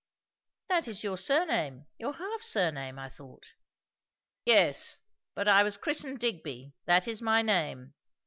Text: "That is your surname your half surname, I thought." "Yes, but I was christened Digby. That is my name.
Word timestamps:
"That 0.69 0.87
is 0.87 1.03
your 1.03 1.15
surname 1.15 1.85
your 1.99 2.13
half 2.13 2.41
surname, 2.41 2.97
I 2.97 3.07
thought." 3.07 3.53
"Yes, 4.45 4.99
but 5.35 5.47
I 5.47 5.61
was 5.61 5.77
christened 5.77 6.17
Digby. 6.17 6.73
That 6.87 7.07
is 7.07 7.21
my 7.21 7.43
name. 7.43 7.93